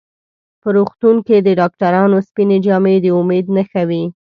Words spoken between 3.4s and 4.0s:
نښه